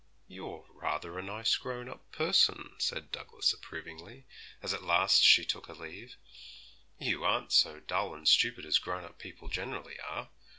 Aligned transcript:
'You're 0.27 0.65
rather 0.71 1.19
a 1.19 1.21
nice 1.21 1.55
grown 1.57 1.87
up 1.87 2.11
person,' 2.11 2.73
said 2.79 3.11
Douglas 3.11 3.53
approvingly, 3.53 4.25
as 4.59 4.73
at 4.73 4.81
last 4.81 5.21
she 5.23 5.45
took 5.45 5.67
her 5.67 5.75
leave; 5.75 6.15
'you 6.97 7.23
aren't 7.23 7.51
so 7.51 7.79
dull 7.81 8.15
and 8.15 8.27
stupid 8.27 8.65
as 8.65 8.79
grown 8.79 9.03
up 9.03 9.19
people 9.19 9.47
generally 9.47 9.99
are! 9.99 10.31